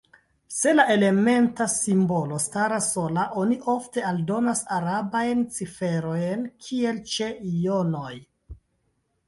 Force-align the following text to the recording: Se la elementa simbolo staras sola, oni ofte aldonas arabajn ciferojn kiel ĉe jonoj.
Se 0.59 0.71
la 0.77 0.85
elementa 0.93 1.67
simbolo 1.73 2.39
staras 2.45 2.87
sola, 2.95 3.27
oni 3.43 3.59
ofte 3.75 4.05
aldonas 4.13 4.63
arabajn 4.79 5.45
ciferojn 5.59 6.51
kiel 6.67 7.01
ĉe 7.15 7.31
jonoj. 7.69 8.15